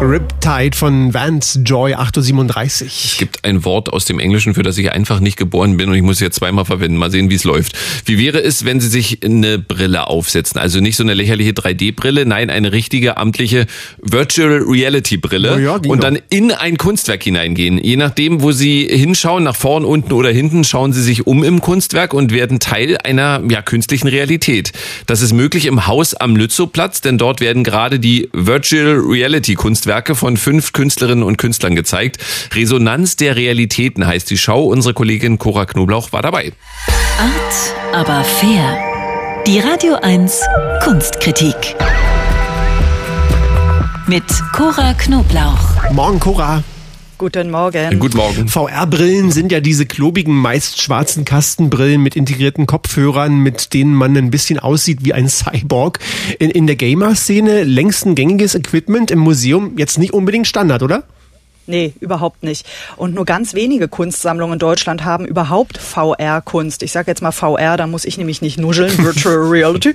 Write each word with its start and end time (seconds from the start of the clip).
Riptide 0.00 0.76
von 0.76 1.14
Vance 1.14 1.60
Joy 1.60 1.94
8.37 1.94 2.84
Es 2.84 3.16
gibt 3.18 3.44
ein 3.46 3.64
Wort 3.64 3.90
aus 3.90 4.04
dem 4.04 4.18
Englischen, 4.18 4.52
für 4.52 4.62
das 4.62 4.76
ich 4.76 4.92
einfach 4.92 5.20
nicht 5.20 5.38
geboren 5.38 5.78
bin 5.78 5.88
und 5.88 5.94
ich 5.94 6.02
muss 6.02 6.16
es 6.16 6.20
jetzt 6.20 6.36
zweimal 6.36 6.66
verwenden. 6.66 6.98
Mal 6.98 7.10
sehen, 7.10 7.30
wie 7.30 7.34
es 7.34 7.44
läuft. 7.44 7.72
Wie 8.04 8.18
wäre 8.18 8.42
es, 8.42 8.66
wenn 8.66 8.78
Sie 8.78 8.88
sich 8.88 9.24
eine 9.24 9.58
Brille 9.58 10.06
aufsetzen? 10.06 10.60
Also 10.60 10.80
nicht 10.80 10.96
so 10.96 11.02
eine 11.02 11.14
lächerliche 11.14 11.52
3D-Brille, 11.52 12.26
nein, 12.26 12.50
eine 12.50 12.72
richtige 12.72 13.16
amtliche 13.16 13.66
Virtual 14.02 14.64
Reality 14.68 15.16
Brille 15.16 15.54
Oh 15.54 15.58
ja, 15.58 15.76
und 15.76 16.02
dann 16.02 16.18
in 16.28 16.52
ein 16.52 16.76
Kunstwerk 16.76 17.22
hineingehen. 17.22 17.78
Je 17.78 17.96
nachdem, 17.96 18.42
wo 18.42 18.52
Sie 18.52 18.86
hinschauen, 18.86 19.44
nach 19.44 19.56
vorn, 19.56 19.86
unten 19.86 20.12
oder 20.12 20.30
hinten, 20.30 20.64
schauen 20.64 20.92
Sie 20.92 21.02
sich 21.02 21.26
um 21.26 21.42
im 21.42 21.62
Kunstwerk 21.62 22.12
und 22.12 22.32
werden 22.32 22.60
Teil 22.60 22.98
einer 22.98 23.42
ja, 23.48 23.62
künstlichen 23.62 24.08
Realität. 24.08 24.72
Das 25.06 25.22
ist 25.22 25.32
möglich 25.32 25.64
im 25.64 25.86
Haus 25.86 26.12
am 26.12 26.36
Lützowplatz, 26.36 27.00
denn 27.00 27.16
dort 27.16 27.40
werden 27.40 27.64
gerade 27.64 27.98
die 27.98 28.28
Virtual 28.34 28.98
Reality 28.98 29.54
Kunstwerke 29.54 29.85
von 30.14 30.36
fünf 30.36 30.72
Künstlerinnen 30.72 31.24
und 31.24 31.38
Künstlern 31.38 31.74
gezeigt. 31.74 32.18
Resonanz 32.54 33.16
der 33.16 33.36
Realitäten 33.36 34.06
heißt 34.06 34.28
die 34.30 34.38
Schau. 34.38 34.64
Unsere 34.64 34.94
Kollegin 34.94 35.38
Cora 35.38 35.64
Knoblauch 35.64 36.12
war 36.12 36.22
dabei. 36.22 36.52
Art, 37.18 37.94
aber 37.94 38.22
fair. 38.24 38.78
Die 39.46 39.60
Radio 39.60 39.94
1 39.94 40.40
Kunstkritik. 40.82 41.76
Mit 44.06 44.24
Cora 44.52 44.92
Knoblauch. 44.94 45.90
Morgen, 45.92 46.20
Cora. 46.20 46.62
Guten 47.18 47.50
Morgen. 47.50 47.98
Guten 47.98 48.18
Morgen. 48.18 48.46
VR-Brillen 48.46 49.32
sind 49.32 49.50
ja 49.50 49.60
diese 49.60 49.86
klobigen, 49.86 50.34
meist 50.34 50.82
schwarzen 50.82 51.24
Kastenbrillen 51.24 52.02
mit 52.02 52.14
integrierten 52.14 52.66
Kopfhörern, 52.66 53.38
mit 53.38 53.72
denen 53.72 53.94
man 53.94 54.14
ein 54.18 54.30
bisschen 54.30 54.58
aussieht 54.58 54.98
wie 55.02 55.14
ein 55.14 55.26
Cyborg. 55.26 55.98
In, 56.38 56.50
in 56.50 56.66
der 56.66 56.76
Gamer-Szene 56.76 57.64
längst 57.64 58.04
ein 58.04 58.16
gängiges 58.16 58.54
Equipment 58.54 59.10
im 59.10 59.20
Museum, 59.20 59.78
jetzt 59.78 59.98
nicht 59.98 60.12
unbedingt 60.12 60.46
Standard, 60.46 60.82
oder? 60.82 61.04
Nee, 61.66 61.92
überhaupt 62.00 62.42
nicht. 62.42 62.66
Und 62.96 63.14
nur 63.14 63.24
ganz 63.24 63.54
wenige 63.54 63.88
Kunstsammlungen 63.88 64.54
in 64.54 64.58
Deutschland 64.58 65.04
haben 65.04 65.26
überhaupt 65.26 65.78
VR-Kunst. 65.78 66.82
Ich 66.82 66.92
sage 66.92 67.10
jetzt 67.10 67.22
mal 67.22 67.32
VR, 67.32 67.76
da 67.76 67.86
muss 67.86 68.04
ich 68.04 68.18
nämlich 68.18 68.42
nicht 68.42 68.58
nuscheln, 68.58 68.96
Virtual 69.04 69.36
Reality. 69.36 69.92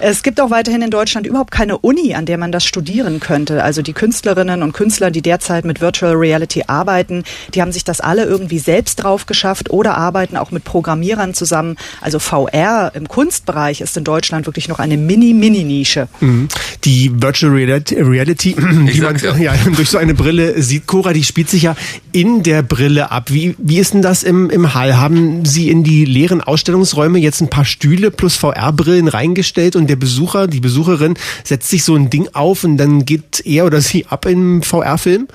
Es 0.00 0.22
gibt 0.22 0.40
auch 0.40 0.50
weiterhin 0.50 0.82
in 0.82 0.90
Deutschland 0.90 1.26
überhaupt 1.26 1.50
keine 1.50 1.78
Uni, 1.78 2.14
an 2.14 2.26
der 2.26 2.38
man 2.38 2.52
das 2.52 2.64
studieren 2.64 3.20
könnte. 3.20 3.62
Also 3.64 3.82
die 3.82 3.92
Künstlerinnen 3.92 4.62
und 4.62 4.72
Künstler, 4.72 5.10
die 5.10 5.22
derzeit 5.22 5.64
mit 5.64 5.80
Virtual 5.80 6.14
Reality 6.14 6.64
arbeiten, 6.66 7.24
die 7.54 7.60
haben 7.60 7.72
sich 7.72 7.84
das 7.84 8.00
alle 8.00 8.24
irgendwie 8.24 8.58
selbst 8.58 8.96
drauf 9.02 9.26
geschafft 9.26 9.70
oder 9.70 9.96
arbeiten 9.96 10.36
auch 10.36 10.50
mit 10.50 10.64
Programmierern 10.64 11.34
zusammen. 11.34 11.76
Also 12.00 12.18
VR 12.18 12.92
im 12.94 13.08
Kunstbereich 13.08 13.80
ist 13.80 13.96
in 13.96 14.04
Deutschland 14.04 14.46
wirklich 14.46 14.68
noch 14.68 14.78
eine 14.78 14.96
Mini-Mini-Nische. 14.96 16.08
Mhm. 16.20 16.48
Die 16.84 17.10
Virtual 17.20 17.52
Reality, 17.52 17.96
Reality 18.00 18.54
die 18.54 19.00
man 19.00 19.16
ja. 19.18 19.36
ja, 19.36 19.54
durch 19.76 19.90
so 19.90 19.98
eine 19.98 20.14
Brille 20.14 20.60
sieht, 20.62 20.86
Cora, 21.00 21.14
die 21.14 21.24
spielt 21.24 21.48
sich 21.48 21.62
ja 21.62 21.76
in 22.12 22.42
der 22.42 22.62
Brille 22.62 23.10
ab. 23.10 23.32
Wie, 23.32 23.54
wie 23.56 23.78
ist 23.78 23.94
denn 23.94 24.02
das 24.02 24.22
im, 24.22 24.50
im 24.50 24.74
Hall? 24.74 24.98
Haben 24.98 25.46
Sie 25.46 25.70
in 25.70 25.82
die 25.82 26.04
leeren 26.04 26.42
Ausstellungsräume 26.42 27.18
jetzt 27.18 27.40
ein 27.40 27.48
paar 27.48 27.64
Stühle 27.64 28.10
plus 28.10 28.36
VR-Brillen 28.36 29.08
reingestellt 29.08 29.76
und 29.76 29.88
der 29.88 29.96
Besucher, 29.96 30.46
die 30.46 30.60
Besucherin 30.60 31.14
setzt 31.42 31.70
sich 31.70 31.84
so 31.84 31.94
ein 31.94 32.10
Ding 32.10 32.28
auf 32.34 32.64
und 32.64 32.76
dann 32.76 33.06
geht 33.06 33.40
er 33.46 33.64
oder 33.64 33.80
sie 33.80 34.04
ab 34.08 34.26
im 34.26 34.62
VR-Film? 34.62 35.28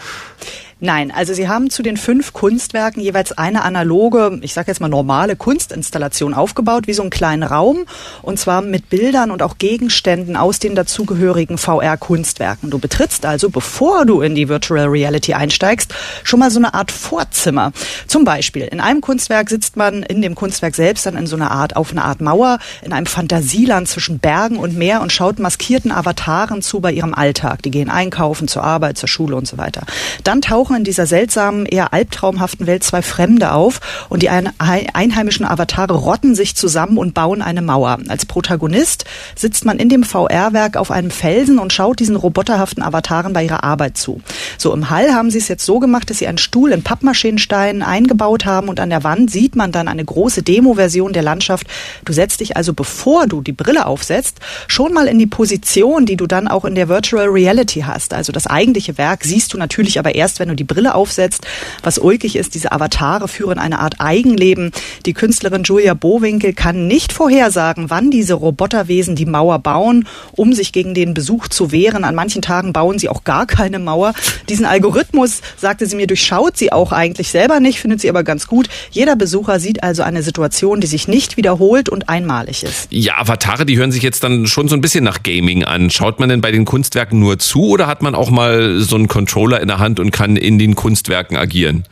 Nein, 0.82 1.10
also 1.10 1.34
Sie 1.34 1.48
haben 1.48 1.70
zu 1.70 1.84
den 1.84 1.96
fünf 1.96 2.34
Kunstwerken 2.34 3.02
jeweils 3.02 3.32
eine 3.32 3.64
analoge, 3.64 4.40
ich 4.42 4.54
sage 4.54 4.70
jetzt 4.70 4.82
mal 4.82 4.90
normale 4.90 5.38
Kunstinstallation 5.38 6.34
aufgebaut, 6.34 6.86
wie 6.86 6.94
so 6.94 7.02
einen 7.02 7.12
kleinen 7.12 7.44
Raum, 7.44 7.86
und 8.22 8.38
zwar 8.38 8.62
mit 8.62 8.90
Bildern 8.90 9.32
und 9.32 9.42
auch 9.42 9.58
Gegenständen 9.58 10.36
aus 10.36 10.60
den 10.60 10.76
dazugehörigen 10.76 11.58
VR-Kunstwerken. 11.58 12.72
Du 12.72 12.78
betrittst 12.78 13.26
also, 13.26 13.50
bevor 13.50 14.06
du 14.06 14.20
in 14.20 14.36
die 14.36 14.50
Virtual 14.50 14.88
Reality 14.88 15.34
einsteigst, 15.34 15.94
schon 16.24 16.42
mal 16.42 16.52
so 16.52 16.60
eine 16.60 16.74
Art 16.74 16.92
Vorzimmer. 16.92 17.72
Zum 18.08 18.26
Beispiel, 18.26 18.64
in 18.64 18.82
einem 18.82 19.00
Kunstwerk 19.00 19.50
sitzt 19.50 19.78
man 19.78 20.04
in 20.04 20.22
dem 20.22 20.36
Kunstwerk 20.36 20.76
selbst 20.76 21.06
dann 21.06 21.16
in 21.16 21.26
so 21.26 21.38
einer 21.38 21.52
Art, 21.52 21.78
auf 21.78 21.94
einer 21.94 22.04
Art 22.04 22.20
Mauer, 22.20 22.60
in 22.82 22.92
einem 22.92 23.06
Fantasieland 23.06 23.88
zwischen 23.88 24.20
Bergen 24.20 24.58
und 24.58 24.76
Meer 24.78 25.02
und 25.02 25.14
schaut 25.14 25.40
maskierten 25.40 25.94
Avataren 25.94 26.62
zu 26.62 26.82
bei 26.82 26.92
ihrem 26.92 27.14
Alltag. 27.14 27.64
Die 27.64 27.72
gehen 27.72 27.90
einkaufen, 27.90 28.50
zur 28.50 28.66
Arbeit, 28.66 28.98
zur 28.98 29.08
Schule 29.08 29.38
und 29.38 29.48
so 29.48 29.58
weiter. 29.58 29.84
Dann 30.26 30.42
tauchen 30.66 30.78
in 30.78 30.84
dieser 30.84 31.06
seltsamen, 31.06 31.68
eher 31.68 31.94
albtraumhaften 31.94 32.66
Welt 32.66 32.84
zwei 32.84 33.04
Fremde 33.04 33.52
auf 33.52 33.82
und 34.10 34.24
die 34.24 34.30
ein, 34.30 34.50
einheimischen 34.58 35.46
Avatare 35.46 35.94
rotten 35.94 36.34
sich 36.34 36.56
zusammen 36.56 36.98
und 36.98 37.14
bauen 37.14 37.44
eine 37.44 37.62
Mauer. 37.62 38.00
Als 38.08 38.26
Protagonist 38.26 39.06
sitzt 39.36 39.64
man 39.64 39.78
in 39.78 39.90
dem 39.90 40.04
VR-Werk 40.04 40.78
auf 40.78 40.90
einem 40.90 41.12
Felsen 41.12 41.60
und 41.60 41.72
schaut 41.72 42.00
diesen 42.00 42.16
roboterhaften 42.16 42.82
Avataren 42.82 43.34
bei 43.34 43.44
ihrer 43.44 43.64
Arbeit 43.64 43.98
zu. 43.98 44.22
So 44.58 44.74
im 44.74 44.90
Hall 44.90 45.14
haben 45.14 45.30
sie 45.30 45.38
es 45.38 45.50
jetzt 45.50 45.66
so 45.66 45.80
gemacht, 45.80 46.10
dass 46.10 46.18
sie 46.18 46.28
einen 46.28 46.40
Stuhl 46.40 46.72
in 46.72 46.82
Pappmaschinensteinen 46.82 47.84
eingebaut 47.84 48.46
haben 48.46 48.68
und 48.68 48.80
an 48.80 48.90
der 48.90 49.04
Wand 49.04 49.30
sieht 49.30 49.56
man 49.56 49.72
dann 49.72 49.88
eine 49.88 50.04
große 50.04 50.42
Demo-Version 50.42 51.14
der 51.14 51.22
Landschaft. 51.22 51.68
Du 52.06 52.14
setzt 52.14 52.40
dich 52.40 52.58
also, 52.58 52.74
bevor 52.74 53.28
du 53.28 53.42
die 53.42 53.52
Brille 53.52 53.86
aufsetzt, 53.86 54.40
schon 54.68 54.94
mal 54.94 55.08
in 55.08 55.20
die 55.20 55.28
Position, 55.28 56.08
die 56.08 56.18
du 56.18 56.26
dann 56.26 56.48
auch 56.48 56.66
in 56.66 56.74
der 56.74 56.90
Virtual 56.90 57.28
Reality 57.28 57.82
hast. 57.82 58.16
Also 58.16 58.32
das 58.32 58.48
eigentliche 58.48 58.98
Werk 58.98 59.24
siehst 59.24 59.54
du 59.54 59.60
natürlich 59.60 60.00
aber 60.00 60.16
erst, 60.16 60.40
wenn 60.40 60.50
du 60.50 60.55
die 60.56 60.64
Brille 60.64 60.96
aufsetzt. 60.96 61.46
Was 61.84 61.98
ulkig 61.98 62.36
ist, 62.36 62.56
diese 62.56 62.72
Avatare 62.72 63.28
führen 63.28 63.60
eine 63.60 63.80
Art 63.80 63.96
Eigenleben. 64.00 64.72
Die 65.06 65.14
Künstlerin 65.14 65.64
Julia 65.64 65.94
Bowinkel 65.94 66.54
kann 66.54 66.88
nicht 66.88 67.14
vorhersagen, 67.14 67.90
wann 67.90 68.12
diese 68.12 68.34
Roboterwesen 68.34 69.16
die 69.16 69.26
Mauer 69.26 69.60
bauen, 69.60 70.08
um 70.32 70.54
sich 70.54 70.72
gegen 70.72 70.94
den 70.94 71.14
Besuch 71.14 71.48
zu 71.48 71.72
wehren. 71.72 72.04
An 72.04 72.16
manchen 72.16 72.42
Tagen 72.42 72.74
bauen 72.74 73.00
sie 73.00 73.10
auch 73.10 73.24
gar 73.24 73.46
keine 73.46 73.80
Mauer. 73.80 74.14
Diesen 74.50 74.66
Algorithmus, 74.66 75.42
sagte 75.58 75.86
sie 75.86 75.96
mir, 75.96 76.08
durchschaut 76.08 76.58
sie 76.58 76.72
auch 76.72 76.92
eigentlich 76.92 77.30
selber 77.30 77.60
nicht, 77.60 77.80
findet 77.80 78.02
sie 78.02 78.10
aber 78.10 78.24
ganz 78.24 78.48
gut. 78.48 78.68
Jeder 78.92 79.16
Besucher 79.16 79.60
sieht 79.60 79.84
also 79.84 80.04
eine 80.04 80.24
Situation, 80.24 80.82
die 80.82 80.88
sich 80.88 81.08
nicht 81.08 81.38
wiederholt 81.38 81.90
und 81.90 82.10
einmalig 82.10 82.64
ist. 82.64 82.88
Ja, 82.92 83.18
Avatare, 83.18 83.66
die 83.66 83.78
hören 83.78 83.92
sich 83.92 84.04
jetzt 84.04 84.24
dann 84.24 84.48
schon 84.48 84.68
so 84.68 84.76
ein 84.76 84.82
bisschen 84.82 85.04
nach 85.04 85.24
Gaming 85.24 85.64
an. 85.64 85.90
Schaut 85.90 86.20
man 86.20 86.30
denn 86.30 86.42
bei 86.42 86.52
den 86.52 86.66
Kunstwerken 86.66 87.20
nur 87.20 87.40
zu 87.40 87.68
oder 87.68 87.88
hat 87.88 88.02
man 88.02 88.16
auch 88.16 88.30
mal 88.30 88.80
so 88.80 88.96
einen 88.96 89.08
Controller 89.08 89.60
in 89.62 89.68
der 89.68 89.80
Hand 89.80 90.00
und 90.00 90.12
kann 90.12 90.36
in 90.46 90.60
den 90.60 90.76
Kunstwerken 90.76 91.36
agieren? 91.36 91.84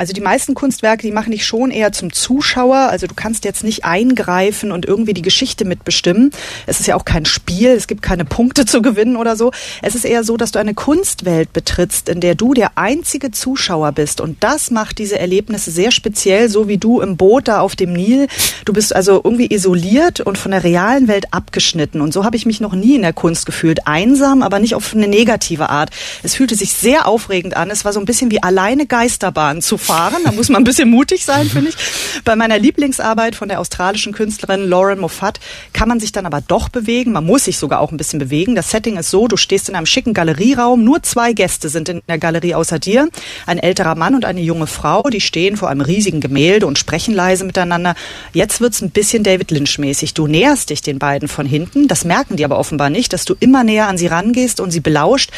Also 0.00 0.14
die 0.14 0.22
meisten 0.22 0.54
Kunstwerke, 0.54 1.06
die 1.06 1.12
machen 1.12 1.30
dich 1.30 1.44
schon 1.44 1.70
eher 1.70 1.92
zum 1.92 2.10
Zuschauer. 2.10 2.88
Also 2.88 3.06
du 3.06 3.14
kannst 3.14 3.44
jetzt 3.44 3.62
nicht 3.62 3.84
eingreifen 3.84 4.72
und 4.72 4.86
irgendwie 4.86 5.12
die 5.12 5.20
Geschichte 5.20 5.66
mitbestimmen. 5.66 6.30
Es 6.66 6.80
ist 6.80 6.86
ja 6.86 6.96
auch 6.96 7.04
kein 7.04 7.26
Spiel, 7.26 7.68
es 7.68 7.86
gibt 7.86 8.00
keine 8.00 8.24
Punkte 8.24 8.64
zu 8.64 8.80
gewinnen 8.80 9.16
oder 9.16 9.36
so. 9.36 9.52
Es 9.82 9.94
ist 9.94 10.06
eher 10.06 10.24
so, 10.24 10.38
dass 10.38 10.52
du 10.52 10.58
eine 10.58 10.72
Kunstwelt 10.72 11.52
betrittst, 11.52 12.08
in 12.08 12.22
der 12.22 12.34
du 12.34 12.54
der 12.54 12.78
einzige 12.78 13.30
Zuschauer 13.30 13.92
bist. 13.92 14.22
Und 14.22 14.42
das 14.42 14.70
macht 14.70 14.96
diese 14.96 15.18
Erlebnisse 15.18 15.70
sehr 15.70 15.90
speziell, 15.90 16.48
so 16.48 16.66
wie 16.66 16.78
du 16.78 17.02
im 17.02 17.18
Boot 17.18 17.48
da 17.48 17.60
auf 17.60 17.76
dem 17.76 17.92
Nil. 17.92 18.26
Du 18.64 18.72
bist 18.72 18.96
also 18.96 19.20
irgendwie 19.22 19.52
isoliert 19.52 20.20
und 20.20 20.38
von 20.38 20.52
der 20.52 20.64
realen 20.64 21.08
Welt 21.08 21.34
abgeschnitten. 21.34 22.00
Und 22.00 22.14
so 22.14 22.24
habe 22.24 22.38
ich 22.38 22.46
mich 22.46 22.62
noch 22.62 22.72
nie 22.72 22.94
in 22.94 23.02
der 23.02 23.12
Kunst 23.12 23.44
gefühlt. 23.44 23.86
Einsam, 23.86 24.42
aber 24.42 24.60
nicht 24.60 24.74
auf 24.74 24.94
eine 24.94 25.08
negative 25.08 25.68
Art. 25.68 25.90
Es 26.22 26.36
fühlte 26.36 26.54
sich 26.54 26.72
sehr 26.72 27.06
aufregend 27.06 27.54
an. 27.54 27.68
Es 27.68 27.84
war 27.84 27.92
so 27.92 28.00
ein 28.00 28.06
bisschen 28.06 28.30
wie 28.30 28.42
alleine 28.42 28.86
Geisterbahn 28.86 29.60
zu 29.60 29.76
fahren. 29.76 29.89
Da 29.90 30.30
muss 30.32 30.48
man 30.48 30.62
ein 30.62 30.64
bisschen 30.64 30.88
mutig 30.88 31.24
sein, 31.24 31.48
finde 31.48 31.70
ich. 31.70 31.76
Bei 32.24 32.36
meiner 32.36 32.60
Lieblingsarbeit 32.60 33.34
von 33.34 33.48
der 33.48 33.58
australischen 33.58 34.12
Künstlerin 34.12 34.68
Lauren 34.68 35.00
Moffat 35.00 35.40
kann 35.72 35.88
man 35.88 35.98
sich 35.98 36.12
dann 36.12 36.26
aber 36.26 36.40
doch 36.40 36.68
bewegen. 36.68 37.10
Man 37.10 37.26
muss 37.26 37.46
sich 37.46 37.58
sogar 37.58 37.80
auch 37.80 37.90
ein 37.90 37.96
bisschen 37.96 38.20
bewegen. 38.20 38.54
Das 38.54 38.70
Setting 38.70 38.96
ist 38.96 39.10
so, 39.10 39.26
du 39.26 39.36
stehst 39.36 39.68
in 39.68 39.74
einem 39.74 39.86
schicken 39.86 40.14
Galerieraum. 40.14 40.84
Nur 40.84 41.02
zwei 41.02 41.32
Gäste 41.32 41.68
sind 41.68 41.88
in 41.88 42.02
der 42.08 42.18
Galerie 42.18 42.54
außer 42.54 42.78
dir. 42.78 43.08
Ein 43.46 43.58
älterer 43.58 43.96
Mann 43.96 44.14
und 44.14 44.24
eine 44.24 44.40
junge 44.40 44.68
Frau. 44.68 45.02
Die 45.10 45.20
stehen 45.20 45.56
vor 45.56 45.68
einem 45.68 45.80
riesigen 45.80 46.20
Gemälde 46.20 46.66
und 46.68 46.78
sprechen 46.78 47.12
leise 47.12 47.44
miteinander. 47.44 47.96
Jetzt 48.32 48.60
wird's 48.60 48.82
ein 48.82 48.90
bisschen 48.90 49.24
David 49.24 49.50
Lynch-mäßig. 49.50 50.14
Du 50.14 50.28
näherst 50.28 50.70
dich 50.70 50.82
den 50.82 51.00
beiden 51.00 51.26
von 51.26 51.46
hinten. 51.46 51.88
Das 51.88 52.04
merken 52.04 52.36
die 52.36 52.44
aber 52.44 52.58
offenbar 52.58 52.90
nicht, 52.90 53.12
dass 53.12 53.24
du 53.24 53.34
immer 53.40 53.64
näher 53.64 53.88
an 53.88 53.98
sie 53.98 54.06
rangehst 54.06 54.60
und 54.60 54.70
sie 54.70 54.80
belauscht. 54.80 55.30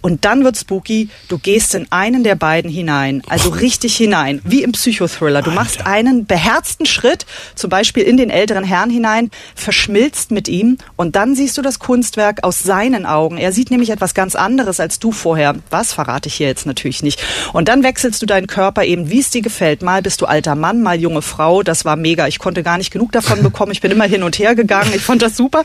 Und 0.00 0.24
dann 0.24 0.42
wird 0.42 0.56
spooky. 0.56 1.08
Du 1.28 1.38
gehst 1.38 1.76
in 1.76 1.86
einen 1.92 2.24
der 2.24 2.34
beiden 2.34 2.70
hinein. 2.70 3.22
Also 3.28 3.50
richtig 3.50 3.81
hinein. 3.88 4.40
Wie 4.44 4.62
im 4.62 4.72
Psychothriller. 4.72 5.42
Du 5.42 5.50
machst 5.50 5.86
einen 5.86 6.26
beherzten 6.26 6.86
Schritt, 6.86 7.26
zum 7.54 7.70
Beispiel 7.70 8.04
in 8.04 8.16
den 8.16 8.30
älteren 8.30 8.64
Herrn 8.64 8.90
hinein, 8.90 9.30
verschmilzt 9.54 10.30
mit 10.30 10.48
ihm 10.48 10.78
und 10.96 11.16
dann 11.16 11.34
siehst 11.34 11.58
du 11.58 11.62
das 11.62 11.78
Kunstwerk 11.78 12.44
aus 12.44 12.60
seinen 12.62 13.06
Augen. 13.06 13.38
Er 13.38 13.52
sieht 13.52 13.70
nämlich 13.70 13.90
etwas 13.90 14.14
ganz 14.14 14.34
anderes 14.34 14.80
als 14.80 14.98
du 14.98 15.12
vorher. 15.12 15.54
Was 15.70 15.92
verrate 15.92 16.28
ich 16.28 16.34
hier 16.34 16.46
jetzt 16.46 16.66
natürlich 16.66 17.02
nicht. 17.02 17.22
Und 17.52 17.68
dann 17.68 17.82
wechselst 17.82 18.20
du 18.22 18.26
deinen 18.26 18.46
Körper 18.46 18.84
eben, 18.84 19.10
wie 19.10 19.20
es 19.20 19.30
dir 19.30 19.42
gefällt. 19.42 19.82
Mal 19.82 20.02
bist 20.02 20.20
du 20.20 20.26
alter 20.26 20.54
Mann, 20.54 20.82
mal 20.82 21.00
junge 21.00 21.22
Frau. 21.22 21.62
Das 21.62 21.84
war 21.84 21.96
mega. 21.96 22.26
Ich 22.28 22.38
konnte 22.38 22.62
gar 22.62 22.78
nicht 22.78 22.90
genug 22.90 23.12
davon 23.12 23.42
bekommen. 23.42 23.72
Ich 23.72 23.80
bin 23.80 23.90
immer 23.90 24.04
hin 24.04 24.22
und 24.22 24.38
her 24.38 24.54
gegangen. 24.54 24.92
Ich 24.94 25.02
fand 25.02 25.22
das 25.22 25.36
super. 25.36 25.62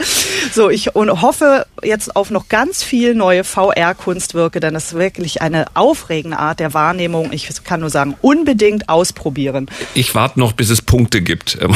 So, 0.54 0.70
ich 0.70 0.96
und 0.96 1.22
hoffe 1.22 1.66
jetzt 1.84 2.16
auf 2.16 2.32
noch 2.32 2.50
ganz 2.50 2.84
viel 2.84 3.16
neue 3.16 3.44
VR-Kunstwerke, 3.44 4.60
denn 4.60 4.74
das 4.74 4.88
ist 4.88 4.94
wirklich 4.94 5.42
eine 5.42 5.66
aufregende 5.74 6.40
Art 6.40 6.60
der 6.60 6.74
Wahrnehmung. 6.74 7.32
Ich 7.32 7.48
kann 7.64 7.82
nur 7.82 7.90
sagen, 7.90 8.07
sagen. 8.12 8.18
Unbedingt 8.22 8.90
ausprobieren. 8.90 9.68
Ich 9.94 10.16
warte 10.16 10.40
noch, 10.40 10.54
bis 10.54 10.70
es 10.70 10.82
Punkte 10.82 11.22
gibt 11.22 11.58
ähm, 11.62 11.76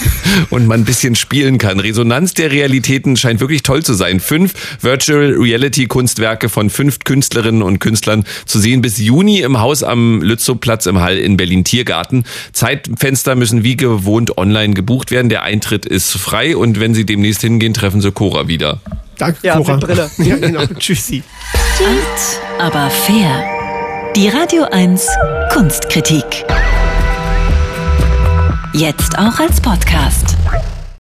und 0.50 0.66
man 0.66 0.80
ein 0.80 0.84
bisschen 0.84 1.14
spielen 1.14 1.58
kann. 1.58 1.80
Resonanz 1.80 2.34
der 2.34 2.50
Realitäten 2.50 3.16
scheint 3.16 3.40
wirklich 3.40 3.62
toll 3.62 3.82
zu 3.82 3.94
sein. 3.94 4.20
Fünf 4.20 4.54
Virtual 4.80 5.34
Reality 5.38 5.86
Kunstwerke 5.86 6.48
von 6.48 6.70
fünf 6.70 7.00
Künstlerinnen 7.00 7.62
und 7.62 7.78
Künstlern 7.78 8.24
zu 8.46 8.58
sehen 8.58 8.82
bis 8.82 8.98
Juni 8.98 9.40
im 9.40 9.60
Haus 9.60 9.82
am 9.82 10.22
Lützowplatz 10.22 10.86
im 10.86 11.00
Hall 11.00 11.16
in 11.18 11.36
Berlin 11.36 11.64
Tiergarten. 11.64 12.24
Zeitfenster 12.52 13.34
müssen 13.34 13.64
wie 13.64 13.76
gewohnt 13.76 14.38
online 14.38 14.74
gebucht 14.74 15.10
werden. 15.10 15.28
Der 15.28 15.42
Eintritt 15.42 15.86
ist 15.86 16.12
frei 16.12 16.56
und 16.56 16.80
wenn 16.80 16.94
Sie 16.94 17.04
demnächst 17.06 17.40
hingehen, 17.42 17.74
treffen 17.74 18.00
Sie 18.00 18.10
Cora 18.12 18.48
wieder. 18.48 18.80
Danke, 19.18 19.38
Ja, 19.46 19.56
Cora. 19.56 19.76
mit 19.76 19.86
Brille. 19.86 20.10
Ja, 20.18 20.36
genau. 20.36 20.66
Tschüssi. 20.78 21.22
Art, 21.78 22.40
aber 22.58 22.90
fair. 22.90 23.59
Die 24.16 24.28
Radio 24.28 24.64
1 24.64 25.06
Kunstkritik. 25.52 26.44
Jetzt 28.72 29.16
auch 29.16 29.38
als 29.38 29.60
Podcast. 29.60 30.36